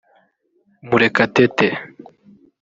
‘Murekatete’ 0.87 1.67